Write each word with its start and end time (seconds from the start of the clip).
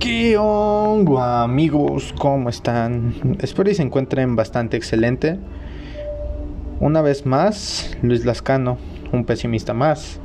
¿Qué 0.00 0.34
amigos? 1.18 2.14
¿Cómo 2.18 2.48
están? 2.48 3.36
Espero 3.42 3.70
y 3.70 3.74
se 3.74 3.82
encuentren 3.82 4.34
bastante 4.34 4.78
excelente. 4.78 5.38
Una 6.80 7.02
vez 7.02 7.26
más, 7.26 7.94
Luis 8.00 8.24
Lascano, 8.24 8.78
un 9.12 9.26
pesimista 9.26 9.74
más, 9.74 10.18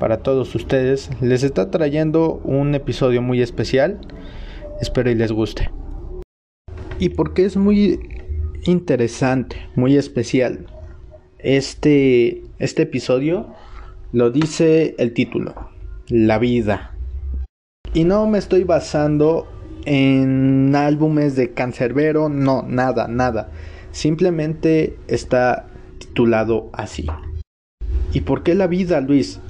para 0.00 0.22
todos 0.22 0.54
ustedes, 0.54 1.10
les 1.20 1.42
está 1.42 1.70
trayendo 1.70 2.40
un 2.42 2.74
episodio 2.74 3.20
muy 3.20 3.42
especial. 3.42 4.00
Espero 4.80 5.10
y 5.10 5.14
les 5.14 5.30
guste. 5.30 5.70
Y 6.98 7.10
porque 7.10 7.44
es 7.44 7.58
muy 7.58 8.00
interesante, 8.64 9.56
muy 9.76 9.98
especial. 9.98 10.64
Este, 11.38 12.44
este 12.58 12.82
episodio 12.82 13.52
lo 14.10 14.30
dice 14.30 14.94
el 14.96 15.12
título, 15.12 15.68
La 16.08 16.38
vida. 16.38 16.97
Y 17.94 18.04
no 18.04 18.26
me 18.26 18.38
estoy 18.38 18.64
basando 18.64 19.48
en 19.84 20.74
álbumes 20.76 21.36
de 21.36 21.52
Cancerbero, 21.52 22.28
no, 22.28 22.62
nada, 22.62 23.08
nada. 23.08 23.50
Simplemente 23.92 24.98
está 25.08 25.66
titulado 25.98 26.70
así. 26.72 27.06
¿Y 28.12 28.20
por 28.20 28.42
qué 28.42 28.54
la 28.54 28.66
vida, 28.66 29.00
Luis? 29.00 29.40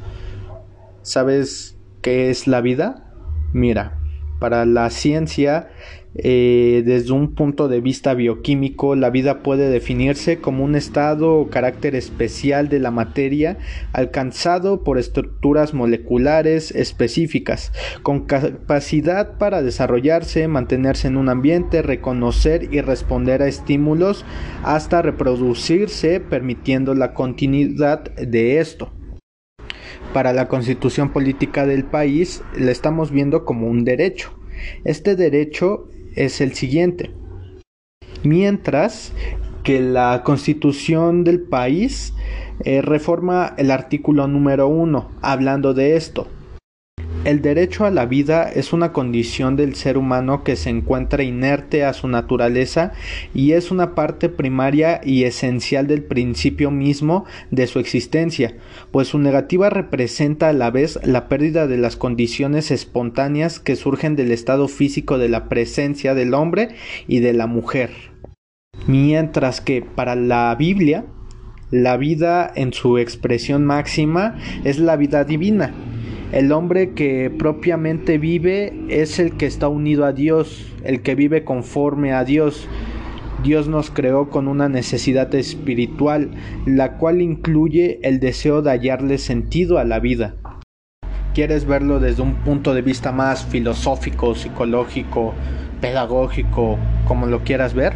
¿Sabes 1.02 1.76
qué 2.02 2.30
es 2.30 2.46
la 2.46 2.60
vida? 2.60 3.12
Mira, 3.52 3.97
para 4.38 4.64
la 4.66 4.90
ciencia 4.90 5.68
eh, 6.14 6.82
desde 6.84 7.12
un 7.12 7.34
punto 7.34 7.68
de 7.68 7.80
vista 7.80 8.14
bioquímico, 8.14 8.96
la 8.96 9.10
vida 9.10 9.42
puede 9.42 9.70
definirse 9.70 10.38
como 10.38 10.64
un 10.64 10.74
estado 10.74 11.36
o 11.36 11.48
carácter 11.48 11.94
especial 11.94 12.68
de 12.68 12.80
la 12.80 12.90
materia 12.90 13.58
alcanzado 13.92 14.82
por 14.82 14.98
estructuras 14.98 15.74
moleculares 15.74 16.72
específicas, 16.72 17.72
con 18.02 18.26
capacidad 18.26 19.38
para 19.38 19.62
desarrollarse, 19.62 20.48
mantenerse 20.48 21.08
en 21.08 21.18
un 21.18 21.28
ambiente, 21.28 21.82
reconocer 21.82 22.68
y 22.74 22.80
responder 22.80 23.42
a 23.42 23.48
estímulos 23.48 24.24
hasta 24.64 25.02
reproducirse, 25.02 26.20
permitiendo 26.20 26.94
la 26.94 27.14
continuidad 27.14 28.12
de 28.14 28.58
esto 28.58 28.97
para 30.12 30.32
la 30.32 30.48
constitución 30.48 31.10
política 31.10 31.66
del 31.66 31.84
país 31.84 32.42
la 32.56 32.70
estamos 32.70 33.10
viendo 33.10 33.44
como 33.44 33.66
un 33.68 33.84
derecho. 33.84 34.30
Este 34.84 35.16
derecho 35.16 35.88
es 36.14 36.40
el 36.40 36.54
siguiente. 36.54 37.10
Mientras 38.24 39.12
que 39.62 39.80
la 39.80 40.22
constitución 40.24 41.24
del 41.24 41.40
país 41.40 42.14
eh, 42.64 42.82
reforma 42.82 43.54
el 43.58 43.70
artículo 43.70 44.26
número 44.26 44.66
uno, 44.66 45.10
hablando 45.20 45.74
de 45.74 45.96
esto. 45.96 46.26
El 47.24 47.42
derecho 47.42 47.84
a 47.84 47.90
la 47.90 48.06
vida 48.06 48.48
es 48.48 48.72
una 48.72 48.92
condición 48.92 49.56
del 49.56 49.74
ser 49.74 49.98
humano 49.98 50.44
que 50.44 50.56
se 50.56 50.70
encuentra 50.70 51.24
inerte 51.24 51.84
a 51.84 51.92
su 51.92 52.06
naturaleza 52.06 52.92
y 53.34 53.52
es 53.52 53.70
una 53.70 53.94
parte 53.94 54.28
primaria 54.28 55.00
y 55.04 55.24
esencial 55.24 55.88
del 55.88 56.04
principio 56.04 56.70
mismo 56.70 57.24
de 57.50 57.66
su 57.66 57.80
existencia, 57.80 58.56
pues 58.92 59.08
su 59.08 59.18
negativa 59.18 59.68
representa 59.68 60.48
a 60.48 60.52
la 60.52 60.70
vez 60.70 60.98
la 61.02 61.28
pérdida 61.28 61.66
de 61.66 61.76
las 61.76 61.96
condiciones 61.96 62.70
espontáneas 62.70 63.58
que 63.58 63.76
surgen 63.76 64.14
del 64.14 64.30
estado 64.30 64.68
físico 64.68 65.18
de 65.18 65.28
la 65.28 65.48
presencia 65.48 66.14
del 66.14 66.34
hombre 66.34 66.70
y 67.08 67.18
de 67.18 67.32
la 67.32 67.46
mujer. 67.46 67.90
Mientras 68.86 69.60
que 69.60 69.82
para 69.82 70.14
la 70.14 70.54
Biblia, 70.54 71.04
la 71.70 71.96
vida 71.96 72.50
en 72.54 72.72
su 72.72 72.96
expresión 72.96 73.66
máxima 73.66 74.38
es 74.64 74.78
la 74.78 74.96
vida 74.96 75.24
divina, 75.24 75.74
el 76.32 76.52
hombre 76.52 76.90
que 76.90 77.30
propiamente 77.30 78.18
vive 78.18 78.74
es 78.88 79.18
el 79.18 79.36
que 79.38 79.46
está 79.46 79.68
unido 79.68 80.04
a 80.04 80.12
Dios, 80.12 80.70
el 80.84 81.00
que 81.00 81.14
vive 81.14 81.42
conforme 81.44 82.12
a 82.12 82.24
Dios. 82.24 82.68
Dios 83.42 83.66
nos 83.66 83.90
creó 83.90 84.28
con 84.28 84.46
una 84.46 84.68
necesidad 84.68 85.34
espiritual, 85.34 86.32
la 86.66 86.98
cual 86.98 87.22
incluye 87.22 87.98
el 88.02 88.20
deseo 88.20 88.60
de 88.60 88.72
hallarle 88.72 89.16
sentido 89.16 89.78
a 89.78 89.84
la 89.84 90.00
vida. 90.00 90.34
¿Quieres 91.32 91.64
verlo 91.64 91.98
desde 91.98 92.22
un 92.22 92.34
punto 92.34 92.74
de 92.74 92.82
vista 92.82 93.10
más 93.10 93.46
filosófico, 93.46 94.34
psicológico, 94.34 95.32
pedagógico, 95.80 96.78
como 97.06 97.26
lo 97.26 97.42
quieras 97.44 97.72
ver? 97.72 97.94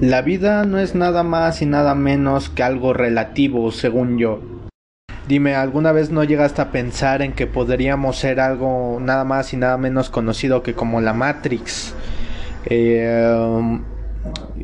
La 0.00 0.22
vida 0.22 0.64
no 0.64 0.78
es 0.78 0.94
nada 0.94 1.22
más 1.22 1.60
y 1.60 1.66
nada 1.66 1.94
menos 1.94 2.48
que 2.48 2.62
algo 2.62 2.94
relativo, 2.94 3.72
según 3.72 4.16
yo. 4.16 4.55
Dime, 5.28 5.56
¿alguna 5.56 5.90
vez 5.90 6.10
no 6.10 6.22
llegaste 6.22 6.62
a 6.62 6.70
pensar 6.70 7.20
en 7.20 7.32
que 7.32 7.48
podríamos 7.48 8.16
ser 8.16 8.38
algo 8.38 8.98
nada 9.00 9.24
más 9.24 9.52
y 9.52 9.56
nada 9.56 9.76
menos 9.76 10.08
conocido 10.08 10.62
que 10.62 10.74
como 10.74 11.00
la 11.00 11.14
Matrix? 11.14 11.94
Eh, 12.66 13.80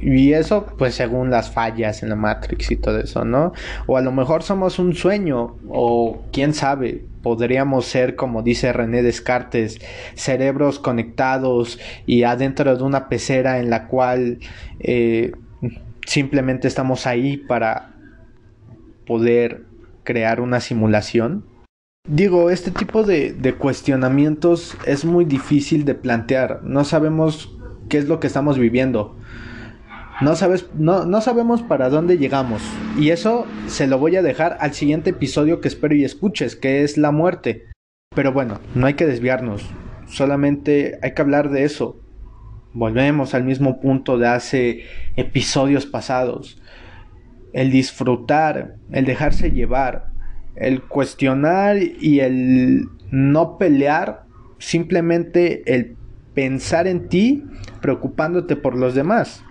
y 0.00 0.32
eso, 0.32 0.66
pues 0.78 0.94
según 0.94 1.30
las 1.30 1.50
fallas 1.50 2.04
en 2.04 2.10
la 2.10 2.16
Matrix 2.16 2.70
y 2.70 2.76
todo 2.76 3.00
eso, 3.00 3.24
¿no? 3.24 3.52
O 3.86 3.96
a 3.96 4.02
lo 4.02 4.12
mejor 4.12 4.44
somos 4.44 4.78
un 4.78 4.94
sueño, 4.94 5.56
o 5.68 6.22
quién 6.32 6.54
sabe, 6.54 7.06
podríamos 7.24 7.86
ser, 7.86 8.14
como 8.14 8.42
dice 8.42 8.72
René 8.72 9.02
Descartes, 9.02 9.80
cerebros 10.14 10.78
conectados 10.78 11.80
y 12.06 12.22
adentro 12.22 12.76
de 12.76 12.84
una 12.84 13.08
pecera 13.08 13.58
en 13.58 13.68
la 13.68 13.88
cual 13.88 14.38
eh, 14.78 15.32
simplemente 16.06 16.68
estamos 16.68 17.08
ahí 17.08 17.36
para 17.36 17.90
poder 19.06 19.71
crear 20.04 20.40
una 20.40 20.60
simulación? 20.60 21.44
Digo, 22.08 22.50
este 22.50 22.72
tipo 22.72 23.04
de, 23.04 23.54
cuestionamientos 23.58 24.76
es 24.86 25.04
muy 25.04 25.24
difícil 25.24 25.84
de 25.84 25.94
plantear. 25.94 26.60
No 26.64 26.84
sabemos 26.84 27.56
qué 27.88 27.98
es 27.98 28.08
lo 28.08 28.18
que 28.18 28.26
estamos 28.26 28.58
viviendo. 28.58 29.16
No, 30.20 30.34
sabes, 30.34 30.66
no, 30.74 31.04
no 31.04 31.20
sabemos 31.20 31.62
para 31.62 31.88
dónde 31.90 32.18
llegamos. 32.18 32.62
Y 32.98 33.10
eso 33.10 33.46
se 33.66 33.86
lo 33.86 33.98
voy 33.98 34.16
a 34.16 34.22
dejar 34.22 34.56
al 34.60 34.74
siguiente 34.74 35.10
episodio 35.10 35.60
que 35.60 35.68
espero 35.68 35.94
y 35.94 36.04
escuches, 36.04 36.56
que 36.56 36.82
es 36.82 36.98
la 36.98 37.12
muerte. 37.12 37.68
Pero 38.14 38.32
bueno, 38.32 38.60
no 38.74 38.86
hay 38.86 38.94
que 38.94 39.06
desviarnos. 39.06 39.64
Solamente 40.06 40.98
hay 41.02 41.14
que 41.14 41.22
hablar 41.22 41.50
de 41.50 41.64
eso. 41.64 42.00
Volvemos 42.74 43.34
al 43.34 43.44
mismo 43.44 43.80
punto 43.80 44.18
de 44.18 44.26
hace 44.26 44.84
episodios 45.16 45.86
pasados 45.86 46.61
el 47.52 47.70
disfrutar, 47.70 48.76
el 48.90 49.04
dejarse 49.04 49.50
llevar, 49.50 50.06
el 50.56 50.82
cuestionar 50.82 51.76
y 51.78 52.20
el 52.20 52.88
no 53.10 53.58
pelear, 53.58 54.24
simplemente 54.58 55.74
el 55.74 55.96
pensar 56.34 56.86
en 56.86 57.08
ti 57.08 57.44
preocupándote 57.80 58.56
por 58.56 58.76
los 58.76 58.94
demás. 58.94 59.44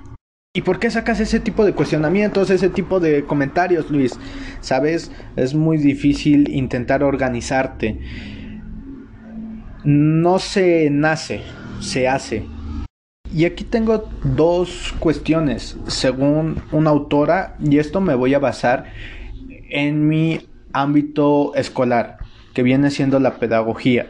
¿Y 0.53 0.63
por 0.63 0.79
qué 0.79 0.91
sacas 0.91 1.21
ese 1.21 1.39
tipo 1.39 1.63
de 1.63 1.73
cuestionamientos, 1.73 2.49
ese 2.49 2.67
tipo 2.67 2.99
de 2.99 3.23
comentarios, 3.23 3.89
Luis? 3.89 4.19
Sabes, 4.59 5.09
es 5.37 5.53
muy 5.55 5.77
difícil 5.77 6.49
intentar 6.49 7.03
organizarte. 7.03 7.99
No 9.85 10.39
se 10.39 10.89
nace, 10.89 11.41
se 11.79 12.09
hace. 12.09 12.45
Y 13.33 13.45
aquí 13.45 13.63
tengo 13.63 14.09
dos 14.23 14.93
cuestiones, 14.99 15.77
según 15.87 16.61
una 16.73 16.89
autora, 16.89 17.55
y 17.63 17.77
esto 17.77 18.01
me 18.01 18.13
voy 18.13 18.33
a 18.33 18.39
basar 18.39 18.91
en 19.69 20.07
mi 20.09 20.49
ámbito 20.73 21.55
escolar, 21.55 22.17
que 22.53 22.61
viene 22.61 22.91
siendo 22.91 23.19
la 23.19 23.35
pedagogía. 23.35 24.07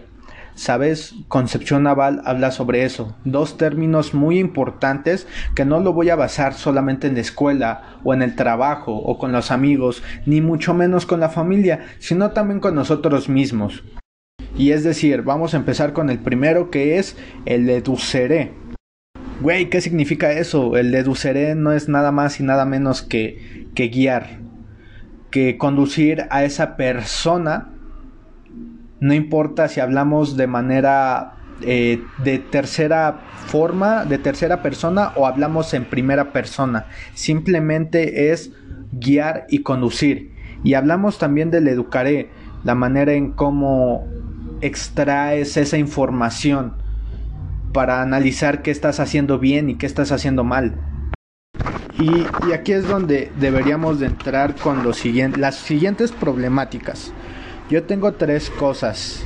¿Sabes? 0.55 1.13
Concepción 1.27 1.83
Naval 1.83 2.21
habla 2.25 2.51
sobre 2.51 2.83
eso. 2.83 3.15
Dos 3.23 3.57
términos 3.57 4.13
muy 4.13 4.39
importantes 4.39 5.27
que 5.55 5.65
no 5.65 5.79
lo 5.79 5.93
voy 5.93 6.09
a 6.09 6.15
basar 6.15 6.55
solamente 6.55 7.07
en 7.07 7.13
la 7.13 7.21
escuela 7.21 7.99
o 8.03 8.13
en 8.13 8.21
el 8.21 8.35
trabajo 8.35 8.93
o 8.93 9.17
con 9.17 9.31
los 9.31 9.51
amigos, 9.51 10.03
ni 10.25 10.41
mucho 10.41 10.73
menos 10.73 11.05
con 11.05 11.19
la 11.19 11.29
familia, 11.29 11.85
sino 11.99 12.31
también 12.31 12.59
con 12.59 12.75
nosotros 12.75 13.29
mismos. 13.29 13.83
Y 14.57 14.71
es 14.71 14.83
decir, 14.83 15.21
vamos 15.21 15.53
a 15.53 15.57
empezar 15.57 15.93
con 15.93 16.09
el 16.09 16.19
primero 16.19 16.69
que 16.69 16.97
es 16.97 17.15
el 17.45 17.69
educeré. 17.69 18.51
Güey, 19.41 19.71
¿qué 19.71 19.81
significa 19.81 20.31
eso? 20.33 20.77
El 20.77 20.91
deduciré 20.91 21.55
no 21.55 21.71
es 21.71 21.89
nada 21.89 22.11
más 22.11 22.39
y 22.39 22.43
nada 22.43 22.63
menos 22.63 23.01
que, 23.01 23.65
que 23.73 23.88
guiar, 23.88 24.38
que 25.31 25.57
conducir 25.57 26.27
a 26.29 26.43
esa 26.43 26.75
persona, 26.75 27.69
no 28.99 29.15
importa 29.15 29.67
si 29.67 29.79
hablamos 29.79 30.38
de 30.38 30.45
manera 30.45 31.33
eh, 31.63 32.03
de 32.23 32.38
tercera 32.38 33.19
forma, 33.47 34.05
de 34.05 34.19
tercera 34.19 34.61
persona 34.61 35.11
o 35.15 35.25
hablamos 35.25 35.73
en 35.73 35.85
primera 35.85 36.31
persona, 36.33 36.85
simplemente 37.15 38.31
es 38.31 38.51
guiar 38.91 39.47
y 39.49 39.63
conducir. 39.63 40.35
Y 40.63 40.75
hablamos 40.75 41.17
también 41.17 41.49
del 41.49 41.67
educaré, 41.67 42.29
la 42.63 42.75
manera 42.75 43.13
en 43.13 43.31
cómo 43.31 44.07
extraes 44.61 45.57
esa 45.57 45.79
información 45.79 46.81
para 47.71 48.01
analizar 48.01 48.62
qué 48.62 48.71
estás 48.71 49.00
haciendo 49.00 49.39
bien 49.39 49.69
y 49.69 49.75
qué 49.75 49.85
estás 49.85 50.12
haciendo 50.12 50.44
mal. 50.44 50.75
Y, 52.00 52.25
aquí 52.53 52.71
es 52.71 52.88
donde 52.88 53.31
deberíamos 53.39 54.00
de 54.00 54.07
entrar 54.07 54.56
con 54.56 54.83
los 54.83 55.03
las 55.38 55.56
siguientes 55.56 56.12
problemáticas. 56.12 57.13
Yo 57.69 57.83
tengo 57.83 58.13
tres 58.13 58.50
cosas. 58.50 59.25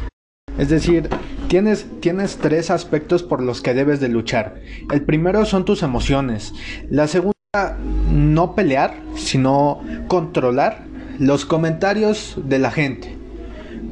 Es 0.58 0.70
decir, 0.70 1.10
Tienes, 1.48 1.86
tienes 2.00 2.38
tres 2.38 2.72
aspectos 2.72 3.22
por 3.22 3.42
los 3.42 3.62
que 3.62 3.76
debes 3.76 4.00
de 4.00 4.10
luchar. 4.10 4.56
El 4.92 5.04
primero 5.04 5.46
son 5.46 5.64
tus 5.64 5.84
emociones. 5.84 6.54
La 6.90 7.08
segunda, 7.08 7.78
no 8.12 8.56
pelear, 8.56 8.96
sino 9.16 9.82
controlar 10.08 10.86
los 11.20 11.46
comentarios 11.46 12.36
de 12.44 12.60
la 12.60 12.72
gente. 12.72 13.15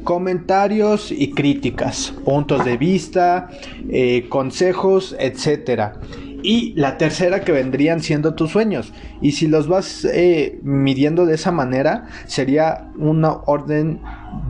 Comentarios 0.04 1.10
y 1.10 1.32
críticas, 1.32 2.14
puntos 2.24 2.64
de 2.64 2.76
vista, 2.76 3.48
eh, 3.88 4.28
consejos, 4.28 5.16
etcétera 5.18 6.00
y 6.44 6.74
la 6.74 6.98
tercera 6.98 7.40
que 7.40 7.52
vendrían 7.52 8.02
siendo 8.02 8.34
tus 8.34 8.50
sueños. 8.50 8.92
Y 9.22 9.32
si 9.32 9.46
los 9.46 9.66
vas 9.66 10.04
eh, 10.04 10.60
midiendo 10.62 11.24
de 11.24 11.34
esa 11.36 11.50
manera, 11.50 12.06
sería 12.26 12.90
una 12.98 13.32
orden 13.46 14.00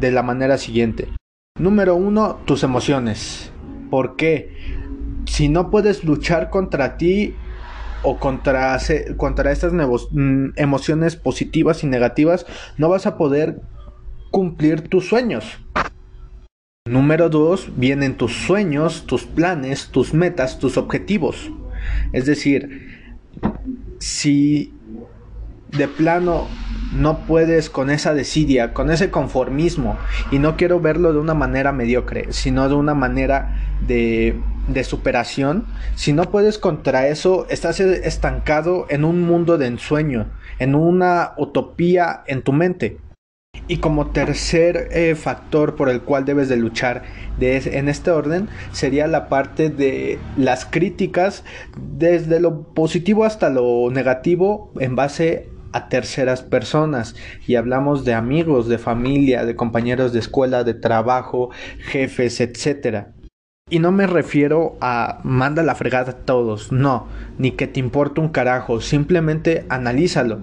de 0.01 0.11
la 0.11 0.25
manera 0.25 0.59
siguiente. 0.59 1.09
Número 1.57 1.95
uno, 1.95 2.41
tus 2.47 2.65
emociones. 2.65 3.53
¿Por 3.91 4.17
qué? 4.17 4.51
Si 5.27 5.49
no 5.49 5.71
puedes 5.71 6.03
luchar 6.03 6.51
contra 6.51 6.97
ti 6.97 7.37
o 8.03 8.19
contra, 8.19 8.77
contra 9.17 9.53
estas 9.53 9.73
mm, 9.73 10.49
emociones 10.57 11.15
positivas 11.15 11.85
y 11.85 11.87
negativas, 11.87 12.45
no 12.77 12.89
vas 12.89 13.07
a 13.07 13.17
poder 13.17 13.61
cumplir 14.35 14.89
tus 14.89 15.07
sueños. 15.07 15.45
Número 16.89 17.29
dos, 17.29 17.69
vienen 17.77 18.17
tus 18.17 18.33
sueños, 18.33 19.05
tus 19.07 19.27
planes, 19.27 19.91
tus 19.93 20.13
metas, 20.13 20.59
tus 20.59 20.77
objetivos. 20.77 21.53
Es 22.13 22.27
decir, 22.27 23.13
si 24.01 24.75
de 25.71 25.87
plano 25.87 26.49
no 26.97 27.21
puedes 27.27 27.71
con 27.71 27.91
esa 27.91 28.13
desidia, 28.13 28.75
con 28.75 28.91
ese 28.91 29.09
conformismo, 29.09 29.97
y 30.33 30.41
no 30.41 30.57
quiero 30.57 30.81
verlo 30.81 31.13
de 31.13 31.21
una 31.21 31.35
manera 31.35 31.71
mediocre, 31.71 32.33
sino 32.33 32.69
de 32.69 32.75
una 32.75 32.95
manera 32.95 33.79
de, 33.87 34.41
de 34.67 34.83
superación, 34.83 35.65
si 35.95 36.13
no 36.13 36.25
puedes 36.25 36.59
contra 36.59 37.07
eso, 37.07 37.47
estás 37.51 37.79
estancado 37.79 38.87
en 38.91 39.05
un 39.05 39.23
mundo 39.23 39.59
de 39.59 39.69
ensueño, 39.69 40.27
en 40.59 40.75
una 40.75 41.35
utopía 41.37 42.25
en 42.27 42.43
tu 42.43 42.53
mente. 42.53 42.99
Y 43.67 43.79
como 43.79 44.09
tercer 44.09 44.89
eh, 44.93 45.15
factor 45.15 45.75
por 45.75 45.89
el 45.89 46.03
cual 46.03 46.25
debes 46.25 46.49
de 46.49 46.57
luchar 46.57 47.03
en 47.41 47.89
este 47.89 48.11
orden 48.11 48.49
sería 48.73 49.07
la 49.07 49.29
parte 49.29 49.71
de 49.71 50.19
las 50.37 50.67
críticas 50.67 51.45
desde 51.77 52.41
lo 52.41 52.63
positivo 52.75 53.25
hasta 53.25 53.51
lo 53.51 53.91
negativo 53.91 54.71
en 54.79 54.97
base 54.97 55.49
a 55.73 55.89
terceras 55.89 56.43
personas 56.43 57.17
y 57.49 57.57
hablamos 57.57 58.05
de 58.05 58.15
amigos, 58.15 58.69
de 58.69 58.79
familia, 58.79 59.45
de 59.45 59.57
compañeros 59.57 60.13
de 60.13 60.21
escuela, 60.21 60.63
de 60.63 60.75
trabajo, 60.75 61.51
jefes, 61.81 62.41
etc. 62.41 63.09
Y 63.69 63.81
no 63.81 63.91
me 63.91 64.07
refiero 64.07 64.77
a 64.81 65.21
manda 65.25 65.65
la 65.65 65.75
fregada 65.75 66.13
a 66.13 66.17
todos, 66.19 66.71
no, 66.71 67.09
ni 67.39 67.51
que 67.53 67.67
te 67.67 67.81
importe 67.81 68.21
un 68.21 68.29
carajo, 68.29 68.81
simplemente 68.81 69.65
analízalo. 69.69 70.41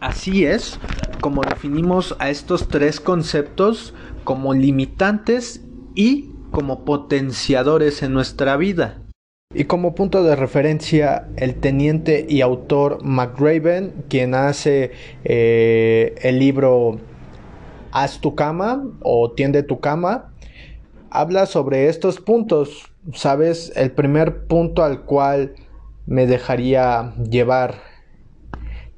Así 0.00 0.46
es 0.46 0.80
como 1.20 1.42
definimos 1.42 2.16
a 2.18 2.30
estos 2.30 2.68
tres 2.68 3.00
conceptos 3.00 3.94
como 4.24 4.54
limitantes 4.54 5.64
y 5.94 6.30
como 6.50 6.84
potenciadores 6.84 8.02
en 8.02 8.12
nuestra 8.12 8.56
vida. 8.56 9.02
Y 9.52 9.64
como 9.64 9.94
punto 9.96 10.22
de 10.22 10.36
referencia, 10.36 11.28
el 11.36 11.56
teniente 11.56 12.24
y 12.28 12.40
autor 12.40 13.02
McRaven, 13.02 14.04
quien 14.08 14.34
hace 14.34 14.92
eh, 15.24 16.14
el 16.22 16.38
libro 16.38 17.00
Haz 17.92 18.20
tu 18.20 18.36
cama 18.36 18.84
o 19.02 19.32
tiende 19.32 19.64
tu 19.64 19.80
cama, 19.80 20.32
habla 21.10 21.46
sobre 21.46 21.88
estos 21.88 22.20
puntos. 22.20 22.92
Sabes, 23.12 23.72
el 23.74 23.90
primer 23.90 24.46
punto 24.46 24.84
al 24.84 25.02
cual 25.02 25.56
me 26.06 26.26
dejaría 26.26 27.14
llevar 27.28 27.74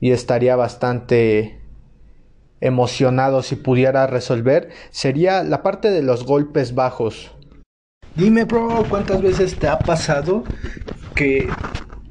y 0.00 0.10
estaría 0.10 0.56
bastante 0.56 1.61
emocionado 2.62 3.42
si 3.42 3.56
pudiera 3.56 4.06
resolver 4.06 4.70
sería 4.90 5.42
la 5.42 5.62
parte 5.62 5.90
de 5.90 6.02
los 6.02 6.24
golpes 6.24 6.74
bajos. 6.74 7.32
Dime, 8.14 8.44
bro, 8.44 8.84
¿cuántas 8.88 9.20
veces 9.20 9.58
te 9.58 9.68
ha 9.68 9.78
pasado 9.78 10.44
que, 11.14 11.48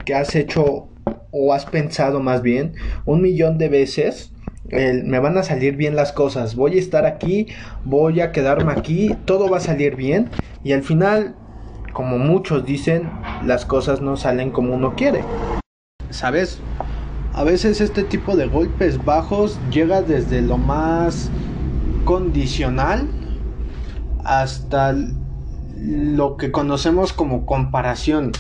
que 0.06 0.14
has 0.14 0.36
hecho 0.36 0.90
o 1.32 1.54
has 1.54 1.66
pensado 1.66 2.20
más 2.20 2.42
bien 2.42 2.74
un 3.06 3.22
millón 3.22 3.58
de 3.58 3.70
veces? 3.70 4.32
me 4.72 5.20
van 5.20 5.38
a 5.38 5.44
salir 5.44 5.76
bien 5.76 5.96
las 5.98 6.14
cosas, 6.14 6.56
voy 6.56 6.78
a 6.78 6.80
estar 6.80 7.06
aquí, 7.06 7.48
voy 7.84 8.22
a 8.22 8.32
quedarme 8.32 8.72
aquí, 8.72 9.16
todo 9.26 9.50
va 9.50 9.58
a 9.58 9.62
salir 9.62 9.96
bien 9.98 10.30
y 10.64 10.72
al 10.72 10.84
final, 10.84 11.36
como 11.92 12.18
muchos 12.18 12.66
dicen, 12.66 13.10
las 13.46 13.66
cosas 13.66 14.02
no 14.02 14.16
salen 14.16 14.52
como 14.52 14.74
uno 14.74 14.96
quiere. 14.96 15.24
¿Sabes? 16.10 16.62
A 17.34 17.44
veces 17.44 17.80
este 17.80 18.04
tipo 18.04 18.36
de 18.36 18.48
golpes 18.48 19.04
bajos 19.04 19.58
llega 19.72 20.02
desde 20.02 20.42
lo 20.42 20.58
más 20.58 21.30
condicional 22.04 23.08
hasta 24.24 24.94
lo 25.78 26.38
que 26.38 26.52
conocemos 26.52 27.14
como 27.14 27.46
comparación. 27.46 28.34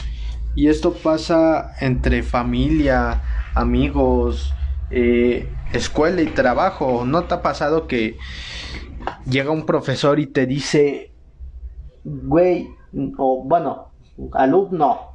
Y 0.56 0.68
esto 0.68 0.94
pasa 0.94 1.74
entre 1.80 2.22
familia, 2.22 3.22
amigos, 3.56 4.54
eh, 4.90 5.50
escuela 5.72 6.22
y 6.22 6.28
trabajo. 6.28 7.06
¿No 7.06 7.24
te 7.24 7.36
ha 7.36 7.42
pasado 7.42 7.88
que 7.88 8.18
llega 9.26 9.52
un 9.52 9.66
profesor 9.66 10.20
y 10.20 10.28
te 10.28 10.46
dice, 10.46 11.14
güey, 12.04 12.70
o 13.18 13.44
bueno, 13.46 13.92
alumno, 14.34 15.11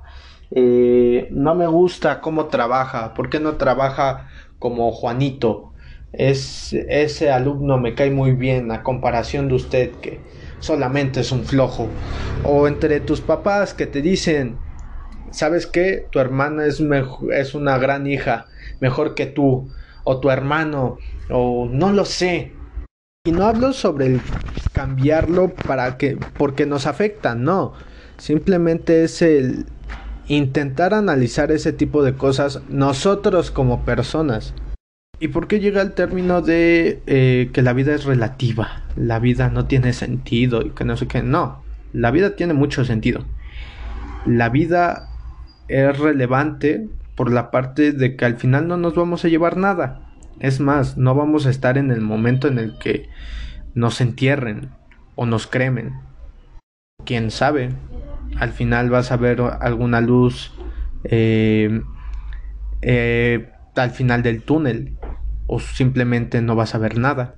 eh, 0.50 1.28
no 1.30 1.54
me 1.54 1.66
gusta 1.66 2.20
cómo 2.20 2.46
trabaja, 2.46 3.14
¿por 3.14 3.30
qué 3.30 3.40
no 3.40 3.56
trabaja 3.56 4.30
como 4.58 4.92
Juanito? 4.92 5.72
Es, 6.12 6.72
ese 6.72 7.30
alumno 7.30 7.78
me 7.78 7.94
cae 7.94 8.10
muy 8.10 8.32
bien 8.32 8.70
a 8.70 8.82
comparación 8.82 9.48
de 9.48 9.54
usted 9.54 9.90
que 10.00 10.20
solamente 10.60 11.20
es 11.20 11.32
un 11.32 11.44
flojo. 11.44 11.88
O 12.44 12.68
entre 12.68 13.00
tus 13.00 13.20
papás 13.20 13.74
que 13.74 13.86
te 13.86 14.00
dicen, 14.02 14.56
¿sabes 15.30 15.66
qué? 15.66 16.06
Tu 16.10 16.18
hermana 16.18 16.66
es, 16.66 16.82
es 17.32 17.54
una 17.54 17.78
gran 17.78 18.06
hija, 18.06 18.46
mejor 18.80 19.14
que 19.14 19.26
tú. 19.26 19.68
O 20.04 20.20
tu 20.20 20.30
hermano, 20.30 20.98
o 21.28 21.68
no 21.70 21.92
lo 21.92 22.04
sé. 22.04 22.52
Y 23.26 23.32
no 23.32 23.44
hablo 23.44 23.72
sobre 23.72 24.06
el 24.06 24.20
cambiarlo 24.72 25.52
para 25.66 25.98
que, 25.98 26.16
porque 26.38 26.64
nos 26.64 26.86
afecta, 26.86 27.34
no. 27.34 27.72
Simplemente 28.16 29.02
es 29.02 29.20
el, 29.20 29.66
intentar 30.28 30.94
analizar 30.94 31.52
ese 31.52 31.72
tipo 31.72 32.02
de 32.02 32.14
cosas 32.14 32.62
nosotros 32.68 33.50
como 33.50 33.84
personas. 33.84 34.54
¿Y 35.18 35.28
por 35.28 35.48
qué 35.48 35.60
llega 35.60 35.80
el 35.80 35.92
término 35.92 36.42
de 36.42 37.02
eh, 37.06 37.50
que 37.52 37.62
la 37.62 37.72
vida 37.72 37.94
es 37.94 38.04
relativa? 38.04 38.82
La 38.96 39.18
vida 39.18 39.48
no 39.48 39.66
tiene 39.66 39.92
sentido 39.92 40.62
y 40.62 40.70
que 40.70 40.84
no 40.84 40.96
sé 40.96 41.06
qué. 41.06 41.22
No, 41.22 41.62
la 41.92 42.10
vida 42.10 42.36
tiene 42.36 42.52
mucho 42.52 42.84
sentido. 42.84 43.24
La 44.26 44.50
vida 44.50 45.08
es 45.68 45.98
relevante 45.98 46.88
por 47.14 47.32
la 47.32 47.50
parte 47.50 47.92
de 47.92 48.16
que 48.16 48.24
al 48.26 48.36
final 48.36 48.68
no 48.68 48.76
nos 48.76 48.94
vamos 48.94 49.24
a 49.24 49.28
llevar 49.28 49.56
nada. 49.56 50.02
Es 50.38 50.60
más, 50.60 50.98
no 50.98 51.14
vamos 51.14 51.46
a 51.46 51.50
estar 51.50 51.78
en 51.78 51.90
el 51.90 52.02
momento 52.02 52.46
en 52.46 52.58
el 52.58 52.78
que 52.78 53.08
nos 53.74 54.02
entierren 54.02 54.68
o 55.14 55.24
nos 55.24 55.46
cremen. 55.46 55.94
Quién 57.06 57.30
sabe, 57.30 57.70
al 58.36 58.52
final 58.52 58.90
vas 58.90 59.12
a 59.12 59.16
ver 59.16 59.40
alguna 59.40 60.00
luz 60.00 60.52
eh, 61.04 61.82
eh, 62.82 63.50
al 63.74 63.90
final 63.90 64.22
del 64.22 64.42
túnel 64.42 64.96
o 65.46 65.60
simplemente 65.60 66.42
no 66.42 66.56
vas 66.56 66.74
a 66.74 66.78
ver 66.78 66.98
nada 66.98 67.36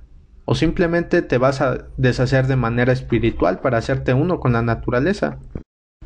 o 0.51 0.55
simplemente 0.55 1.21
te 1.21 1.37
vas 1.37 1.61
a 1.61 1.85
deshacer 1.97 2.47
de 2.47 2.55
manera 2.55 2.91
espiritual 2.91 3.59
para 3.59 3.77
hacerte 3.77 4.15
uno 4.15 4.39
con 4.39 4.53
la 4.53 4.63
naturaleza. 4.63 5.37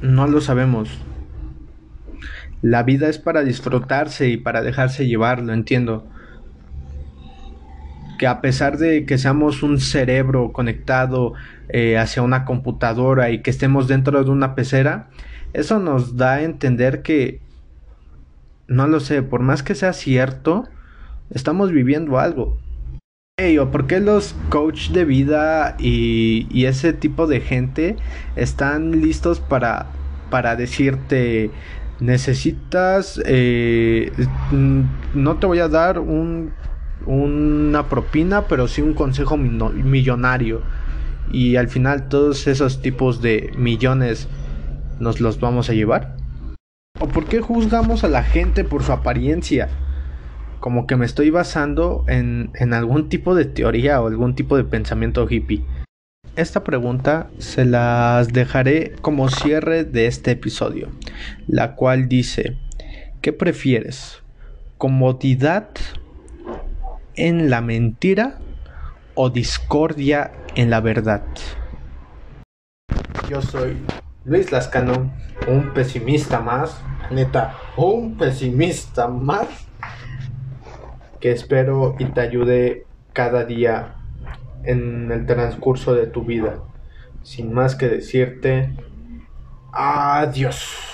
No 0.02 0.28
lo 0.28 0.42
sabemos. 0.42 0.90
La 2.62 2.84
vida 2.84 3.08
es 3.08 3.20
para 3.20 3.44
disfrutarse 3.44 4.28
y 4.28 4.36
para 4.36 4.62
dejarse 4.62 5.08
llevar, 5.08 5.42
lo 5.42 5.54
entiendo 5.54 6.10
que 8.18 8.28
a 8.28 8.42
pesar 8.42 8.78
de 8.78 9.06
que 9.06 9.18
seamos 9.18 9.64
un 9.64 9.80
cerebro 9.80 10.52
conectado 10.52 11.34
eh, 11.70 11.98
hacia 11.98 12.22
una 12.22 12.46
computadora 12.46 13.32
y 13.32 13.42
que 13.42 13.50
estemos 13.50 13.88
dentro 13.88 14.24
de 14.24 14.30
una 14.30 14.56
pecera, 14.56 15.10
eso 15.54 15.80
nos 15.80 16.18
da 16.18 16.34
a 16.34 16.44
entender 16.44 17.02
que, 17.02 17.42
no 18.68 18.88
lo 18.88 19.00
sé, 19.00 19.22
por 19.24 19.42
más 19.42 19.64
que 19.64 19.76
sea 19.76 19.94
cierto, 19.94 20.68
estamos 21.30 21.72
viviendo 21.72 22.20
algo. 22.20 22.58
Hey, 23.40 23.58
¿o 23.58 23.72
¿Por 23.72 23.88
qué 23.88 24.00
los 24.00 24.36
coach 24.50 24.90
de 24.90 25.06
vida 25.06 25.76
y, 25.80 26.66
ese 26.66 26.94
tipo 26.94 27.26
de 27.26 27.42
gente 27.42 27.96
están 28.36 29.02
listos 29.02 29.40
para, 29.40 29.88
para 30.30 30.56
decirte 30.56 31.50
necesitas, 32.00 33.22
eh, 33.26 34.12
no 34.52 35.38
te 35.38 35.48
voy 35.48 35.60
a 35.60 35.68
dar 35.68 36.00
un 36.00 36.52
una 37.06 37.90
propina, 37.90 38.48
pero 38.48 38.68
sí 38.68 38.82
un 38.82 38.94
consejo 38.94 39.38
millonario. 39.38 40.62
y 41.32 41.56
al 41.56 41.70
final 41.70 42.10
todos 42.10 42.48
esos 42.48 42.82
tipos 42.82 43.22
de 43.22 43.52
millones 43.58 44.28
nos 45.00 45.22
los 45.22 45.40
vamos 45.40 45.70
a 45.70 45.74
llevar? 45.74 46.16
¿O 47.00 47.08
por 47.08 47.26
qué 47.26 47.42
juzgamos 47.42 48.04
a 48.04 48.08
la 48.08 48.24
gente 48.24 48.64
por 48.64 48.84
su 48.84 48.92
apariencia? 48.92 49.70
Como 50.60 50.88
que 50.88 50.96
me 50.96 51.06
estoy 51.06 51.30
basando 51.30 52.06
en, 52.08 52.52
en 52.56 52.74
algún 52.74 53.10
tipo 53.10 53.36
de 53.36 53.46
teoría 53.46 54.02
o 54.02 54.08
algún 54.08 54.36
tipo 54.36 54.56
de 54.58 54.64
pensamiento 54.64 55.28
hippie. 55.30 55.66
Esta 56.36 56.64
pregunta 56.64 57.30
se 57.38 57.66
las 57.66 58.30
dejaré 58.30 58.94
como 59.02 59.30
cierre 59.30 59.84
de 59.84 60.08
este 60.08 60.32
episodio, 60.32 60.90
la 61.48 61.76
cual 61.76 62.08
dice, 62.08 62.58
¿qué 63.22 63.34
prefieres? 63.34 64.24
¿Comodidad 64.78 65.70
en 67.16 67.50
la 67.50 67.62
mentira 67.62 68.40
o 69.16 69.30
discordia 69.30 70.32
en 70.56 70.70
la 70.70 70.82
verdad? 70.82 71.24
Yo 73.30 73.42
soy 73.42 73.78
Luis 74.26 74.52
Lascano, 74.52 75.12
un 75.48 75.74
pesimista 75.74 76.40
más, 76.40 76.82
neta, 77.12 77.56
un 77.78 78.18
pesimista 78.18 79.08
más, 79.08 79.48
que 81.20 81.32
espero 81.32 81.96
y 82.00 82.06
te 82.06 82.22
ayude 82.22 82.86
cada 83.14 83.46
día 83.46 83.96
en 84.64 85.12
el 85.12 85.26
transcurso 85.26 85.94
de 85.94 86.08
tu 86.08 86.24
vida. 86.24 86.60
Sin 87.22 87.54
más 87.54 87.76
que 87.76 87.88
decirte, 87.88 88.76
adiós. 89.72 90.93